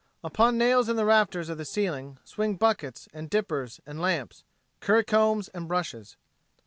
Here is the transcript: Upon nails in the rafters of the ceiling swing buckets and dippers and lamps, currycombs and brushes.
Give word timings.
Upon 0.23 0.57
nails 0.57 0.89
in 0.89 0.95
the 0.95 1.05
rafters 1.05 1.47
of 1.47 1.59
the 1.59 1.63
ceiling 1.63 2.17
swing 2.23 2.55
buckets 2.55 3.07
and 3.13 3.29
dippers 3.29 3.79
and 3.85 4.01
lamps, 4.01 4.43
currycombs 4.79 5.47
and 5.53 5.67
brushes. 5.67 6.17